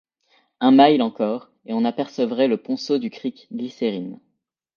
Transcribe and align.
Un 0.61 0.71
mille 0.71 1.03
encore, 1.03 1.51
et 1.67 1.73
on 1.75 1.85
apercevrait 1.85 2.47
le 2.47 2.57
ponceau 2.57 2.97
du 2.97 3.11
creek 3.11 3.45
Glycérine 3.53 4.19